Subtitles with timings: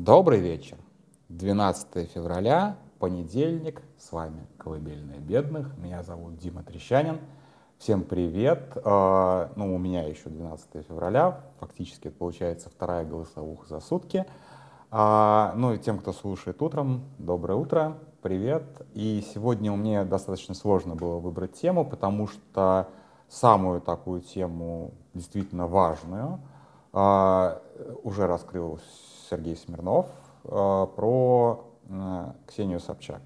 [0.00, 0.78] Добрый вечер.
[1.28, 3.82] 12 февраля, понедельник.
[3.98, 5.76] С вами «Колыбельная бедных».
[5.76, 7.18] Меня зовут Дима Трещанин.
[7.78, 8.78] Всем привет.
[8.84, 11.40] А, ну, у меня еще 12 февраля.
[11.58, 14.24] Фактически получается вторая голосовуха за сутки.
[14.92, 18.62] А, ну и тем, кто слушает утром, доброе утро, привет.
[18.94, 22.88] И сегодня у меня достаточно сложно было выбрать тему, потому что
[23.28, 26.38] самую такую тему действительно важную
[26.92, 28.80] уже раскрыл
[29.30, 30.06] Сергей Смирнов
[30.44, 33.22] э, про э, Ксению Собчак.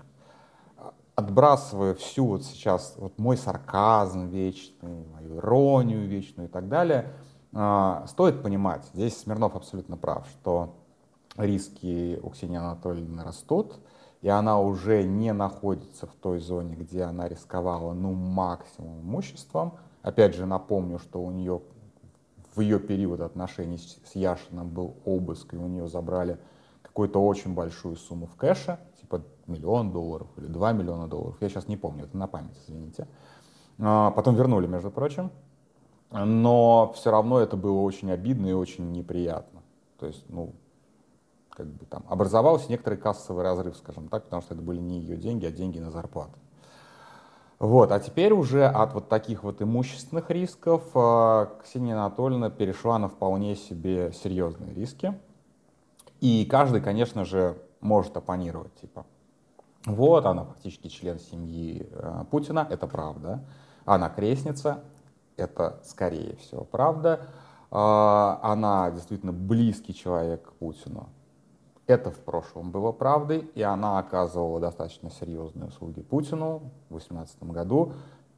[1.15, 7.13] Отбрасывая всю вот сейчас вот мой сарказм вечный, мою иронию вечную и так далее,
[7.53, 10.75] э, стоит понимать, здесь Смирнов абсолютно прав, что
[11.37, 13.79] риски у Ксении Анатольевны растут,
[14.23, 19.75] и она уже не находится в той зоне, где она рисковала ну максимум имуществом.
[20.03, 21.61] Опять же напомню, что у нее
[22.55, 26.39] в ее период отношений с Яшином был обыск, и у нее забрали
[26.83, 31.37] какую-то очень большую сумму в кэше, типа миллион долларов или два миллиона долларов.
[31.41, 33.09] Я сейчас не помню, это на память, извините.
[33.79, 35.31] А, потом вернули, между прочим.
[36.11, 39.63] Но все равно это было очень обидно и очень неприятно.
[39.99, 40.53] То есть, ну,
[41.49, 45.17] как бы там образовался некоторый кассовый разрыв, скажем так, потому что это были не ее
[45.17, 46.39] деньги, а деньги на зарплату.
[47.63, 53.07] Вот, а теперь уже от вот таких вот имущественных рисков э, Ксения Анатольевна перешла на
[53.07, 55.17] вполне себе серьезные риски.
[56.21, 59.07] И каждый, конечно же, может оппонировать, типа,
[59.87, 63.45] вот она фактически член семьи э, Путина, это правда.
[63.85, 64.83] Она крестница,
[65.37, 67.29] это скорее всего правда.
[67.71, 71.11] Э, она действительно близкий человек к Путину,
[71.87, 77.93] это в прошлом было правдой, и она оказывала достаточно серьезные услуги Путину в 2018 году,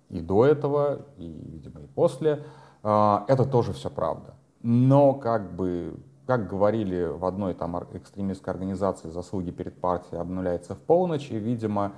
[0.08, 2.44] и до этого, и, видимо, и после.
[2.82, 4.34] А, это тоже все правда.
[4.62, 5.94] Но как бы,
[6.26, 11.92] как говорили в одной там экстремистской организации, заслуги перед партией обнуляются в полночь, и, видимо,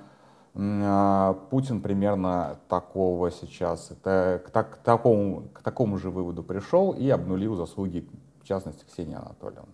[0.53, 6.91] а, Путин примерно такого сейчас, это, к, так, к, такому, к такому же выводу пришел
[6.91, 8.07] и обнулил заслуги,
[8.41, 9.73] в частности, Ксении Анатольевны.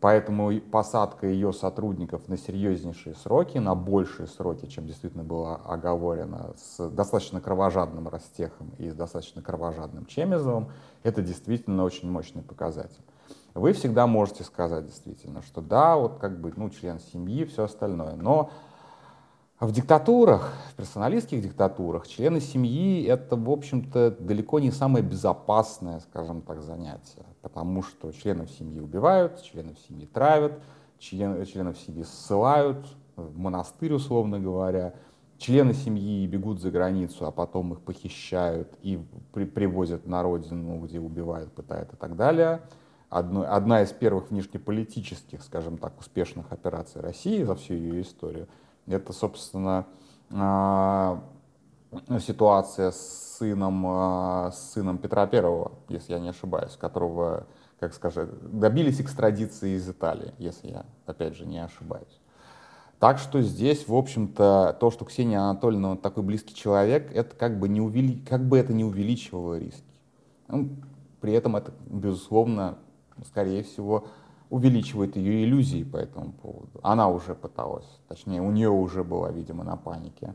[0.00, 6.90] Поэтому посадка ее сотрудников на серьезнейшие сроки, на большие сроки, чем действительно было оговорено, с
[6.90, 10.68] достаточно кровожадным Ростехом и с достаточно кровожадным Чемизовым,
[11.02, 13.02] это действительно очень мощный показатель.
[13.54, 18.16] Вы всегда можете сказать действительно, что да, вот как бы, ну, член семьи, все остальное,
[18.16, 18.50] но
[19.58, 26.42] в диктатурах, в персоналистских диктатурах, члены семьи— это, в общем-то, далеко не самое безопасное, скажем
[26.42, 30.60] так, занятие, потому что членов семьи убивают, членов семьи травят,
[30.98, 32.84] член, членов семьи ссылают
[33.14, 34.94] в монастырь, условно говоря,
[35.38, 39.00] члены семьи бегут за границу, а потом их похищают и
[39.32, 42.62] при, привозят на родину, где убивают, пытают и так далее.
[43.10, 48.48] Одно, одна из первых внешнеполитических, скажем так, успешных операций России за всю ее историю—
[48.88, 49.86] это, собственно,
[50.32, 51.22] а,
[52.20, 57.46] ситуация с сыном, а, с сыном Петра Первого, если я не ошибаюсь, которого,
[57.78, 62.20] как сказать, добились экстрадиции из Италии, если я, опять же, не ошибаюсь.
[62.98, 67.68] Так что здесь, в общем-то, то, что Ксения Анатольевна такой близкий человек, это как бы,
[67.68, 68.18] не увели...
[68.26, 69.82] как бы это не увеличивало риски.
[70.48, 70.70] Ну,
[71.20, 72.78] при этом это, безусловно,
[73.26, 74.06] скорее всего,
[74.48, 76.80] увеличивает ее иллюзии по этому поводу.
[76.82, 80.34] Она уже пыталась, точнее, у нее уже была, видимо, на панике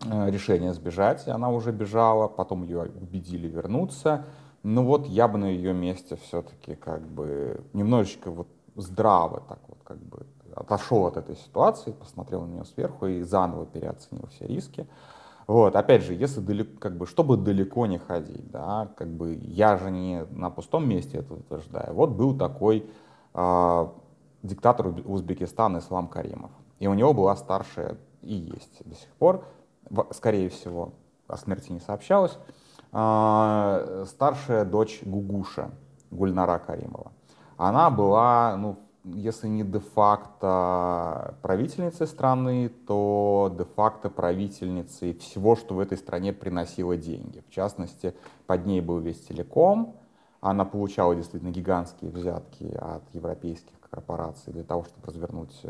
[0.00, 4.24] решение сбежать, и она уже бежала, потом ее убедили вернуться.
[4.62, 9.78] Ну вот я бы на ее месте все-таки как бы немножечко вот здраво так вот
[9.84, 14.86] как бы отошел от этой ситуации, посмотрел на нее сверху и заново переоценил все риски.
[15.46, 19.78] Вот, опять же, если далеко, как бы, чтобы далеко не ходить, да, как бы я
[19.78, 21.94] же не на пустом месте это утверждаю.
[21.94, 22.84] Вот был такой
[23.32, 23.88] э,
[24.42, 26.50] диктатор Узбекистана Ислам Каримов.
[26.80, 29.44] И у него была старшая, и есть до сих пор,
[30.10, 30.92] скорее всего,
[31.26, 32.38] о смерти не сообщалось,
[32.92, 35.70] э, старшая дочь Гугуша,
[36.10, 37.12] Гульнара Каримова.
[37.56, 45.98] Она была, ну, если не де-факто правительницей страны, то де-факто правительницей всего, что в этой
[45.98, 47.42] стране приносило деньги.
[47.48, 48.14] В частности,
[48.46, 49.96] под ней был весь телеком,
[50.40, 55.60] она получала действительно гигантские взятки от европейских корпораций для того, чтобы развернуть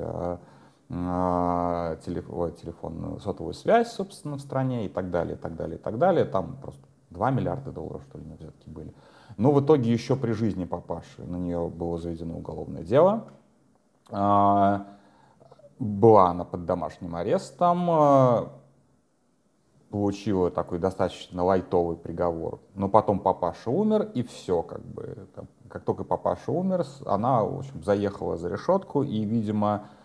[0.88, 5.98] телефон, телефонную сотовую связь, собственно, в стране и так далее, и так далее, и так
[5.98, 6.24] далее.
[6.24, 8.94] Там просто 2 миллиарда долларов, что ли, на взятки были.
[9.36, 13.28] Но в итоге еще при жизни папаши на нее было заведено уголовное дело.
[14.10, 14.86] А,
[15.78, 18.50] была она под домашним арестом.
[19.90, 22.60] получила такой достаточно лайтовый приговор.
[22.74, 25.28] Но потом папаша умер, и все, как бы.
[25.68, 29.97] Как только папаша умер, она, в общем, заехала за решетку, и, видимо, а,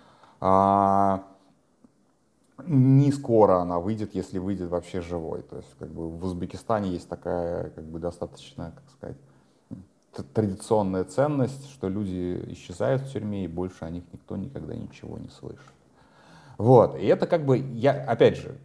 [2.65, 5.41] не скоро она выйдет, если выйдет вообще живой.
[5.41, 9.17] То есть, как бы в Узбекистане есть такая, как бы, достаточно, как сказать,
[10.33, 15.29] традиционная ценность, что люди исчезают в тюрьме, и больше о них никто никогда ничего не
[15.29, 15.59] слышит.
[16.57, 18.59] Вот, и это как бы, я, опять же,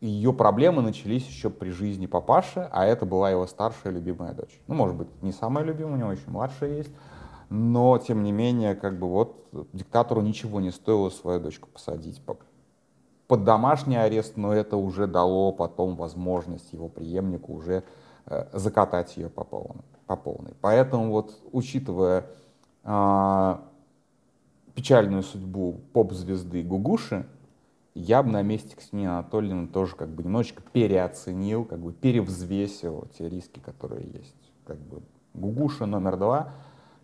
[0.00, 4.60] ее проблемы начались еще при жизни папаши, а это была его старшая любимая дочь.
[4.66, 6.90] Ну, может быть, не самая любимая, у него еще младшая есть,
[7.48, 12.20] но, тем не менее, как бы вот диктатору ничего не стоило свою дочку посадить
[13.26, 17.84] под домашний арест, но это уже дало потом возможность его преемнику уже
[18.26, 19.82] э, закатать ее по полной.
[20.06, 20.52] По полной.
[20.60, 22.26] Поэтому вот, учитывая
[22.84, 23.56] э,
[24.74, 27.26] печальную судьбу поп-звезды Гугуши,
[27.94, 33.28] я бы на месте Ксении Анатольевны тоже как бы немножечко переоценил, как бы перевзвесил те
[33.28, 34.34] риски, которые есть.
[34.66, 35.00] Как бы
[35.32, 36.52] Гугуша номер два,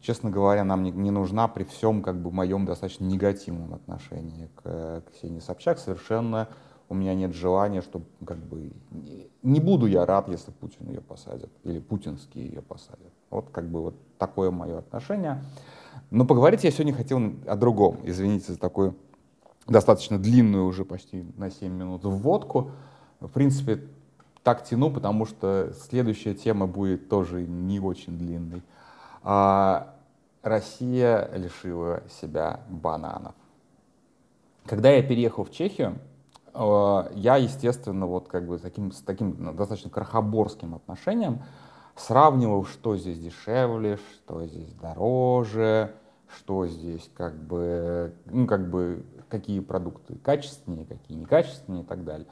[0.00, 5.02] честно говоря, нам не, не нужна при всем как бы моем достаточно негативном отношении к,
[5.02, 5.78] к Ксении Собчак.
[5.78, 6.48] Совершенно
[6.88, 8.72] у меня нет желания, чтобы как бы
[9.42, 13.12] не буду я рад, если Путин ее посадит или путинские ее посадят.
[13.30, 15.42] Вот как бы вот такое мое отношение.
[16.10, 17.98] Но поговорить я сегодня хотел о другом.
[18.04, 18.96] Извините за такую
[19.66, 22.72] достаточно длинную уже почти на 7 минут вводку.
[23.20, 23.84] В принципе,
[24.42, 28.62] так тяну, потому что следующая тема будет тоже не очень длинной.
[29.22, 29.89] А,
[30.42, 33.34] Россия лишила себя бананов.
[34.66, 35.98] Когда я переехал в Чехию,
[36.52, 41.42] а, я, естественно, вот как бы таким, с таким достаточно крахоборским отношением
[41.96, 45.94] сравнивал, что здесь дешевле, что здесь дороже,
[46.36, 52.26] что здесь как бы, ну, как бы какие продукты качественнее, какие некачественнее и так далее.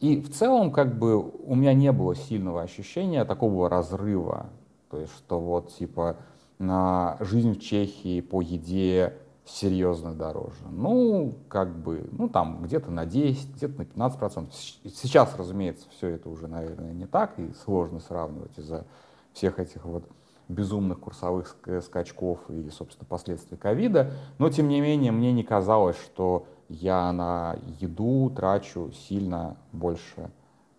[0.00, 4.46] И в целом как бы у меня не было сильного ощущения такого разрыва,
[4.90, 6.16] то есть что вот типа
[6.58, 9.14] жизнь в Чехии по еде
[9.46, 10.66] серьезно дороже.
[10.70, 14.54] Ну, как бы, ну там где-то на 10, где-то на 15 процентов.
[14.54, 18.86] Сейчас, разумеется, все это уже, наверное, не так, и сложно сравнивать из-за
[19.32, 20.04] всех этих вот
[20.48, 24.12] безумных курсовых скачков и, собственно, последствий ковида.
[24.38, 30.30] Но, тем не менее, мне не казалось, что я на еду трачу сильно больше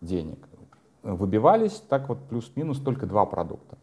[0.01, 0.39] денег.
[1.03, 3.77] Выбивались так вот плюс-минус только два продукта.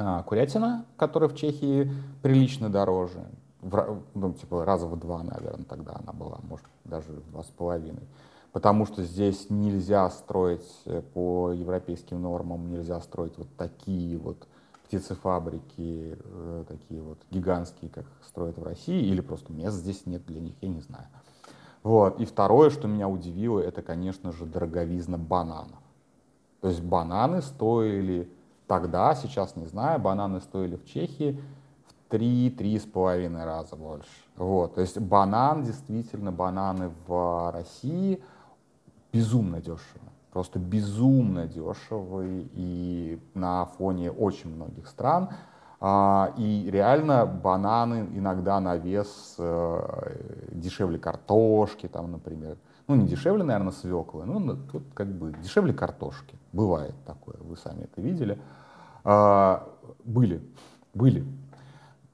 [0.00, 1.90] А, курятина, которая в Чехии
[2.22, 3.26] прилично дороже,
[3.60, 7.46] в, ну, типа раза в два, наверное, тогда она была, может, даже в два с
[7.46, 8.06] половиной.
[8.52, 14.46] Потому что здесь нельзя строить э, по европейским нормам, нельзя строить вот такие вот
[14.86, 20.40] птицефабрики э, такие вот гигантские, как строят в России, или просто мест здесь нет для
[20.40, 21.08] них, я не знаю.
[21.82, 22.20] Вот.
[22.20, 25.80] И второе, что меня удивило, это, конечно же, дороговизна бананов.
[26.60, 28.30] То есть бананы стоили
[28.68, 31.40] тогда, сейчас не знаю, бананы стоили в Чехии
[31.88, 34.08] в 3-3,5 раза больше.
[34.36, 34.76] Вот.
[34.76, 38.22] То есть банан, действительно, бананы в России
[39.12, 45.30] безумно дешево просто безумно дешевый и на фоне очень многих стран.
[45.80, 50.14] А, и реально бананы иногда на вес э,
[50.52, 52.56] дешевле картошки, там, например.
[52.88, 56.38] Ну, не дешевле, наверное, свеклы, ну, тут как бы дешевле картошки.
[56.54, 58.40] Бывает такое, вы сами это видели.
[59.04, 59.68] А,
[60.04, 60.42] были,
[60.94, 61.26] были.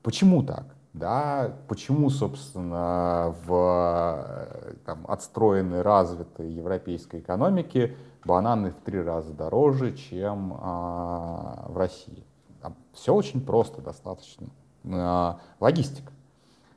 [0.03, 0.67] Почему так?
[0.93, 4.49] Да, почему, собственно, в
[4.85, 12.25] там, отстроенной, развитой европейской экономике бананы в три раза дороже, чем а, в России?
[12.61, 14.49] Там все очень просто достаточно.
[14.93, 16.13] А, логистика.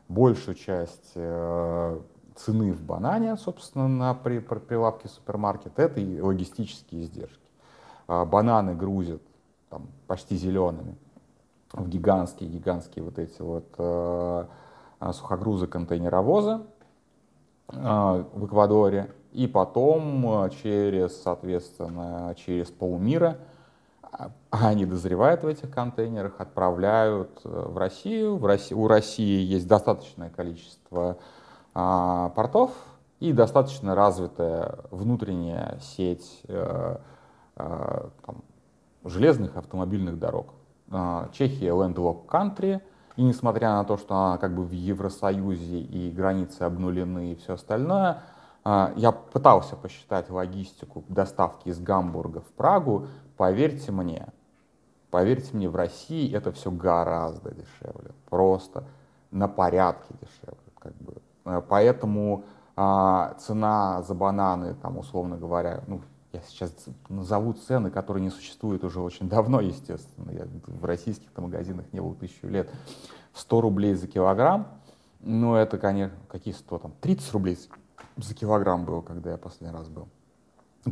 [0.07, 1.99] Большую часть а,
[2.37, 7.39] цены в банане, собственно, на при, при прилавке супермаркета, это и логистические издержки.
[8.07, 9.21] А, бананы грузят
[9.69, 10.95] там, почти зелеными
[11.73, 14.45] в гигантские-гигантские вот эти вот э,
[15.11, 16.61] сухогрузы контейнеровозы
[17.69, 23.37] э, в Эквадоре, и потом э, через, соответственно, через полмира
[24.11, 28.37] а, они дозревают в этих контейнерах, отправляют э, в Россию.
[28.37, 31.17] В России у России есть достаточное количество а,
[31.77, 32.71] портов
[33.19, 37.01] и достаточно развитая внутренняя сеть а,
[37.55, 38.43] а, там,
[39.03, 40.53] железных автомобильных дорог.
[40.89, 42.81] А, Чехия landlocked country,
[43.15, 47.53] и несмотря на то, что она как бы в Евросоюзе и границы обнулены и все
[47.53, 48.23] остальное,
[48.63, 53.07] а, я пытался посчитать логистику доставки из Гамбурга в Прагу.
[53.35, 54.27] Поверьте мне,
[55.09, 58.83] поверьте мне, в России это все гораздо дешевле, просто
[59.31, 60.57] на порядке дешевле.
[60.79, 61.15] Как бы.
[61.69, 66.01] Поэтому а, цена за бананы, там, условно говоря, ну,
[66.33, 66.73] я сейчас
[67.09, 72.15] назову цены, которые не существуют уже очень давно, естественно, я в российских магазинах не было
[72.15, 72.69] тысячу лет,
[73.33, 74.67] 100 рублей за килограмм,
[75.21, 77.57] ну это, конечно, какие 100 там, 30 рублей
[78.17, 80.07] за килограмм было, когда я последний раз был.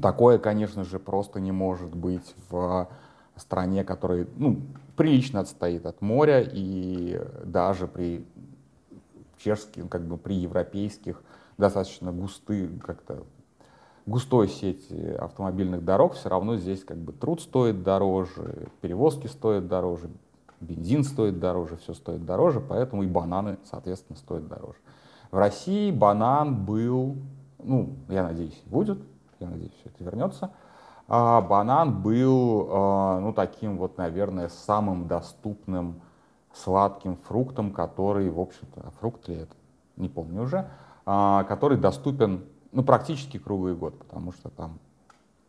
[0.02, 2.90] Такое, конечно же, просто не может быть в
[3.36, 4.62] стране, которая ну,
[4.96, 8.26] прилично отстоит от моря, и даже при
[9.38, 11.22] чешских, как бы при европейских,
[11.58, 13.24] достаточно густых, как-то
[14.06, 20.10] густой сети автомобильных дорог, все равно здесь как бы труд стоит дороже, перевозки стоят дороже,
[20.60, 24.78] бензин стоит дороже, все стоит дороже, поэтому и бананы, соответственно, стоят дороже.
[25.32, 27.18] В России банан был,
[27.64, 29.00] ну, я надеюсь, будет,
[29.40, 30.52] я надеюсь, все это вернется,
[31.08, 36.02] а банан был, а, ну, таким вот, наверное, самым доступным
[36.56, 39.56] сладким фруктом, который, в общем-то, а фрукт ли это,
[39.98, 40.70] не помню уже,
[41.06, 44.80] а, который доступен, ну, практически круглый год, потому что там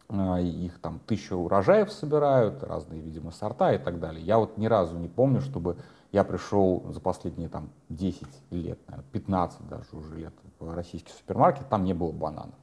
[0.08, 4.24] их там тысячу урожаев собирают, разные, видимо, сорта и так далее.
[4.24, 5.78] Я вот ни разу не помню, чтобы
[6.12, 11.68] я пришел за последние там 10 лет, наверное, 15 даже уже лет в российский супермаркет,
[11.68, 12.54] там не было бананов.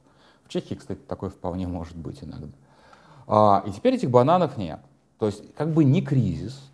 [0.44, 2.48] В Чехии, кстати, такое вполне может быть иногда.
[3.26, 4.80] А, и теперь этих бананов нет.
[5.18, 6.72] То есть как бы не кризис,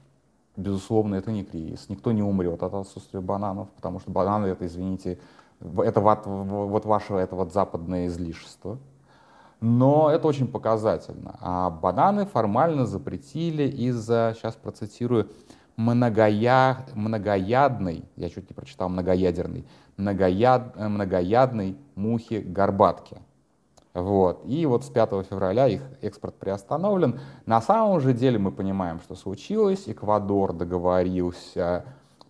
[0.61, 1.89] безусловно, это не кризис.
[1.89, 5.19] Никто не умрет от отсутствия бананов, потому что бананы это, извините,
[5.61, 8.79] это вот, вот ваше это вот западное излишество.
[9.61, 11.37] Но это очень показательно.
[11.41, 15.29] А бананы формально запретили из-за, сейчас процитирую,
[15.77, 23.19] многоя, многоядной, я чуть не прочитал, многоядерной, многояд, многоядной мухи-горбатки.
[23.95, 24.43] Вот.
[24.47, 27.21] И вот с 5 февраля их экспорт приостановлен.
[27.47, 29.85] На самом же деле мы понимаем, что случилось.
[29.89, 31.85] Эквадор договорился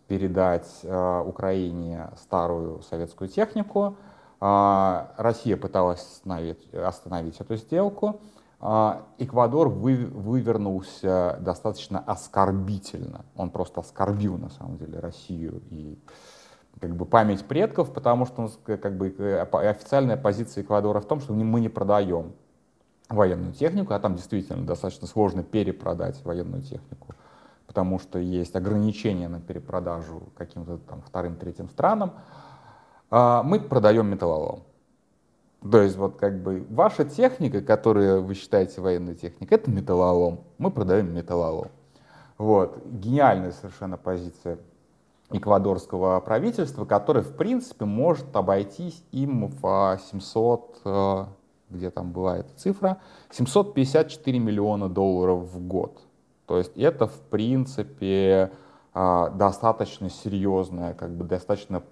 [0.09, 3.97] передать э, Украине старую советскую технику.
[4.41, 8.21] Э, Россия пыталась остановить, остановить эту сделку.
[8.61, 13.27] Э, Эквадор вы, вывернулся достаточно оскорбительно.
[13.37, 15.99] Он просто оскорбил, на самом деле, Россию и
[16.79, 21.33] как бы память предков, потому что как бы, э, официальная позиция Эквадора в том, что
[21.33, 22.33] мы не продаем
[23.09, 27.09] военную технику, а там действительно достаточно сложно перепродать военную технику,
[27.67, 32.13] потому что есть ограничения на перепродажу каким-то там вторым, третьим странам.
[33.11, 34.63] А мы продаем металлолом.
[35.69, 40.41] То есть вот как бы ваша техника, которую вы считаете военной техникой, это металлолом.
[40.59, 41.69] Мы продаем металлолом.
[42.39, 42.79] Вот.
[42.87, 44.59] Гениальная совершенно позиция
[45.31, 51.25] эквадорского правительства, который, в принципе, может обойтись им в 700, э,
[51.71, 52.99] где там была эта цифра,
[53.31, 56.01] 754 миллиона долларов в год.
[56.47, 58.51] То есть это, в принципе,
[58.95, 61.83] э, достаточно серьезная, как бы достаточно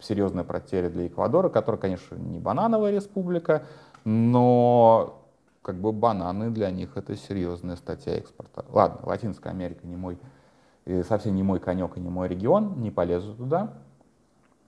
[0.00, 3.64] серьезная потеря для Эквадора, которая, конечно, не банановая республика,
[4.04, 5.22] но
[5.62, 8.64] как бы бананы для них это серьезная статья экспорта.
[8.70, 10.18] Ладно, Латинская Америка не мой
[11.06, 13.74] совсем не мой конек и не мой регион, не полезу туда.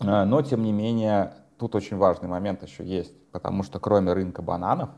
[0.01, 4.43] А, но, тем не менее, тут очень важный момент еще есть, потому что кроме рынка
[4.43, 4.91] бананов,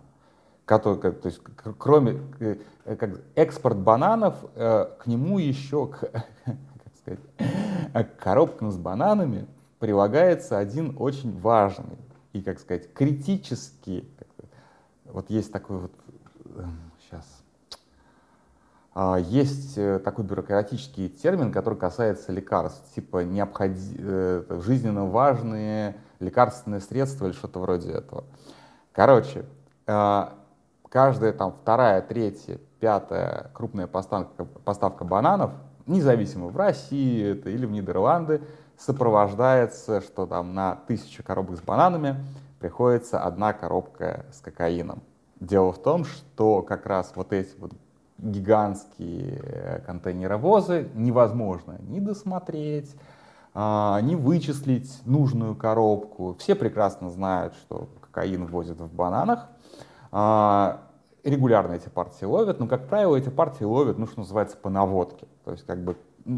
[0.65, 1.41] который, то есть,
[1.79, 2.57] кроме э,
[2.97, 6.01] как, экспорт бананов, э, к нему еще, к,
[6.45, 7.21] как сказать,
[7.93, 9.47] к коробкам с бананами
[9.81, 11.99] прилагается один очень важный
[12.33, 14.09] и, как сказать, критический,
[15.05, 15.93] вот есть такой вот,
[16.57, 16.92] эм,
[18.95, 23.97] есть э, такой бюрократический термин, который касается лекарств, типа необходи...
[23.99, 28.25] Э, жизненно важные лекарственные средства или что-то вроде этого.
[28.93, 29.45] Короче,
[29.87, 30.35] а,
[30.89, 35.53] каждая там вторая, третья, пятая крупная поставка, поставка бананов,
[35.87, 38.43] независимо в России это или в Нидерланды,
[38.79, 42.17] сопровождается, что там на тысячу коробок с бананами
[42.61, 45.03] приходится одна коробка с кокаином.
[45.41, 47.73] Дело в том, что как раз вот эти вот
[48.23, 52.95] гигантские э, контейнеровозы невозможно ни досмотреть,
[53.55, 56.37] а, ни вычислить нужную коробку.
[56.39, 59.49] Все прекрасно знают, что кокаин возят в бананах.
[60.11, 60.83] А,
[61.25, 65.27] регулярно эти партии ловят, но, как правило, эти партии ловят, ну, что называется, по наводке.
[65.45, 65.97] То есть, как бы,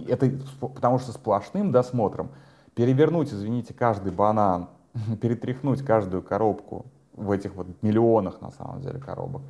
[0.08, 2.30] это потому что сплошным досмотром
[2.74, 4.68] перевернуть, извините, каждый банан,
[5.20, 9.42] перетряхнуть каждую коробку в этих вот миллионах, на самом деле, коробок,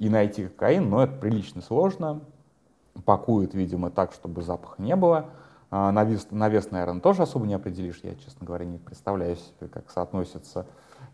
[0.00, 2.22] и найти кокаин, но это прилично сложно.
[3.04, 5.26] Пакуют, видимо, так, чтобы запаха не было.
[5.70, 8.00] А, на вес, на вес, наверное, тоже особо не определишь.
[8.02, 10.66] Я, честно говоря, не представляю себе, как соотносится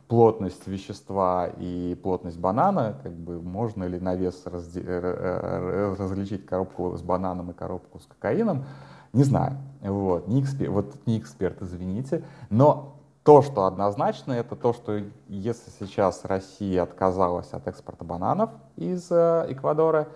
[0.08, 2.96] плотность вещества и плотность банана.
[3.02, 4.80] Как бы можно ли на вес разде...
[4.82, 8.64] различить коробку с бананом и коробку с кокаином?
[9.12, 9.56] Не знаю.
[9.82, 12.24] Вот, не эксперт, вот не эксперт, извините.
[12.50, 12.95] Но
[13.26, 19.46] то, что однозначно, это то, что если сейчас Россия отказалась от экспорта бананов из э,
[19.48, 20.06] Эквадора,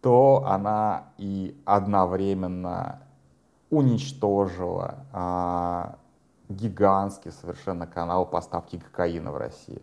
[0.00, 3.02] то она и одновременно
[3.70, 5.94] уничтожила а,
[6.48, 9.80] гигантский совершенно канал поставки кокаина в России.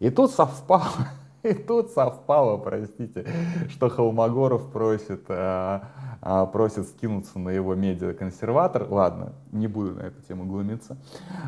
[0.00, 0.82] И тут совпало,
[1.50, 3.26] и тут совпало, простите,
[3.68, 5.88] что Холмогоров просит, а,
[6.20, 8.86] а, просит скинуться на его медиаконсерватор.
[8.90, 10.96] Ладно, не буду на эту тему глумиться.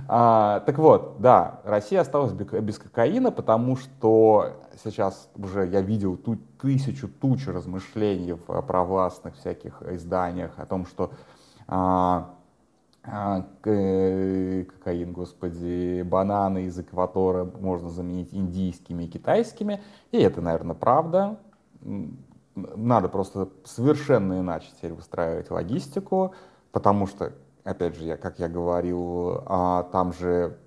[0.07, 4.53] А, так вот, да, Россия осталась без кокаина, потому что
[4.83, 11.11] сейчас уже я видел ту, тысячу туч размышлений в провластных всяких изданиях о том, что
[11.67, 12.38] а, э,
[13.61, 19.81] кокаин, господи, бананы из экватора можно заменить индийскими и китайскими.
[20.11, 21.39] И это, наверное, правда.
[22.55, 26.35] Надо просто совершенно иначе теперь выстраивать логистику,
[26.73, 27.33] потому что,
[27.65, 30.59] опять же, я, как я говорил, а, там же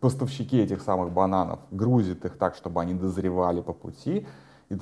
[0.00, 4.26] поставщики этих самых бананов грузят их так, чтобы они дозревали по пути.
[4.68, 4.76] И,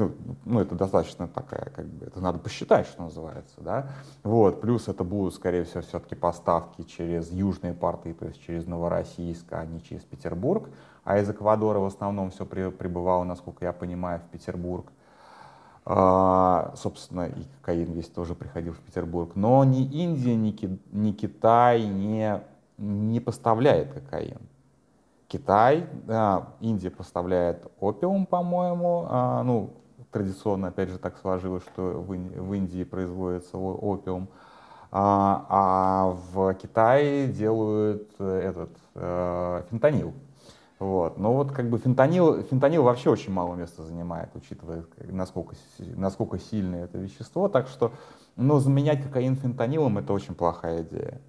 [0.46, 3.90] ну, это достаточно такая, как бы, это надо посчитать, что называется, да.
[4.22, 9.44] Вот, плюс это будут, скорее всего, все-таки поставки через южные порты, то есть через Новороссийск,
[9.50, 10.70] а не через Петербург.
[11.04, 14.90] А из Эквадора в основном все при, прибывало, насколько я понимаю, в Петербург.
[15.84, 19.32] А, собственно, и кокаин весь тоже приходил в Петербург.
[19.34, 22.40] Но ни Индия, ни, ни Китай не,
[22.78, 24.38] не поставляет кокаин.
[25.34, 25.88] Китай,
[26.60, 29.74] Индия поставляет опиум, по-моему, а, ну,
[30.12, 34.28] традиционно, опять же, так сложилось, что в, Индии производится опиум,
[34.92, 40.14] а, а в Китае делают этот э, фентанил.
[40.78, 41.18] Вот.
[41.18, 46.84] Но вот как бы фентанил, фентанил вообще очень мало места занимает, учитывая, насколько, насколько сильное
[46.84, 47.48] это вещество.
[47.48, 47.90] Так что
[48.36, 51.20] ну, заменять кокаин фентанилом— это очень плохая идея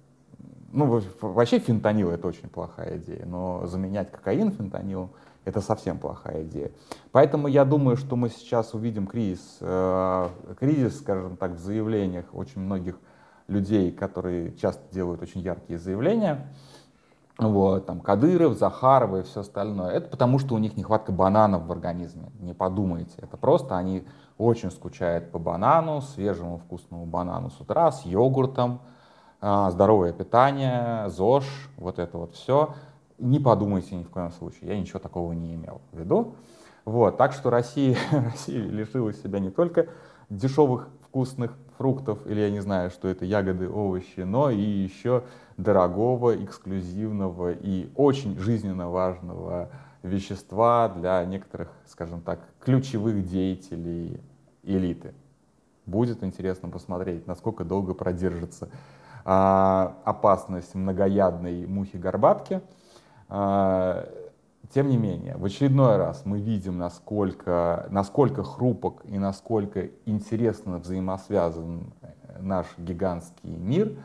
[0.72, 5.10] ну, вообще фентанил это очень плохая идея, но заменять кокаин фентанилом
[5.44, 6.72] это совсем плохая идея.
[7.12, 12.60] Поэтому я думаю, что мы сейчас увидим кризис, э, кризис, скажем так, в заявлениях очень
[12.60, 12.98] многих
[13.46, 16.52] людей, которые часто делают очень яркие заявления.
[17.38, 19.92] Вот, там Кадыров, Захарова и все остальное.
[19.92, 22.30] Это потому, что у них нехватка бананов в организме.
[22.40, 23.12] Не подумайте.
[23.18, 24.04] Это просто они
[24.38, 28.80] очень скучают по банану, свежему вкусному банану с утра, с йогуртом,
[29.70, 31.44] здоровое питание, ЗОЖ,
[31.76, 32.74] вот это вот все.
[33.18, 36.34] Не подумайте ни в коем случае, я ничего такого не имел в виду.
[36.84, 39.88] Вот, так что Россия, Россия лишила себя не только
[40.30, 45.22] дешевых вкусных фруктов, или я не знаю, что это ягоды, овощи, но и еще
[45.56, 49.70] дорогого, эксклюзивного и очень жизненно важного
[50.02, 54.20] вещества для некоторых, скажем так, ключевых деятелей
[54.62, 55.14] элиты.
[55.86, 58.95] Будет интересно посмотреть, насколько долго продержится а,
[59.28, 62.60] опасность многоядной мухи-горбатки.
[63.28, 64.08] А,
[64.72, 71.92] тем не менее, в очередной раз мы видим, насколько, насколько хрупок и насколько интересно взаимосвязан
[72.38, 73.96] наш гигантский мир,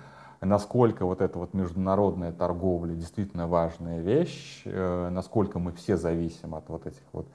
[0.41, 6.67] насколько вот эта вот международная торговля действительно важная вещь, э, насколько мы все зависим от
[6.69, 7.27] вот этих вот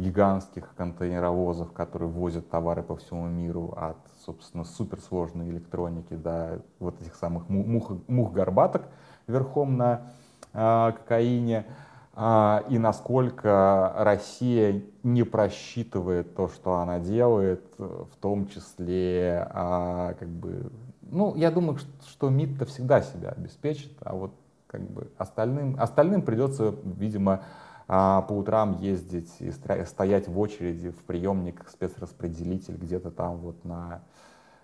[0.00, 7.14] гигантских контейнеровозов, которые возят товары по всему миру, от, собственно, суперсложной электроники до вот этих
[7.14, 8.88] самых мух, мух-горбаток
[9.26, 10.02] верхом на
[10.52, 11.66] э, кокаине,
[12.14, 20.28] э, и насколько Россия не просчитывает то, что она делает, в том числе, э, как
[20.28, 24.32] бы, ну, я думаю, что, что МИД-то всегда себя обеспечит, а вот
[24.66, 27.42] как бы остальным, остальным придется, видимо,
[27.92, 34.02] а по утрам ездить и стоять в очереди в приемник спецраспределитель где-то там вот на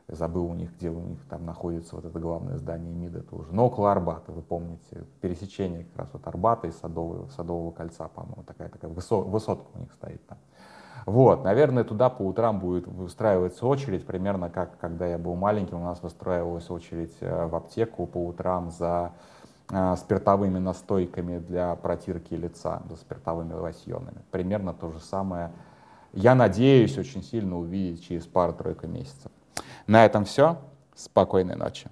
[0.07, 3.67] забыл у них, где у них там находится вот это главное здание МИДа тоже, но
[3.67, 8.69] около Арбата, вы помните, пересечение как раз вот Арбата и Садового, Садового кольца, по-моему, такая
[8.69, 10.39] такая высот, высотка у них стоит там.
[11.05, 15.85] Вот, наверное, туда по утрам будет выстраиваться очередь, примерно как когда я был маленьким, у
[15.85, 19.11] нас выстраивалась очередь э, в аптеку по утрам за
[19.69, 24.23] спиртовыми настойками для протирки лица, за спиртовыми лосьонами.
[24.31, 25.51] Примерно то же самое.
[26.13, 29.31] Я надеюсь очень сильно увидеть через пару-тройку месяцев.
[29.87, 30.59] На этом все.
[30.95, 31.91] Спокойной ночи.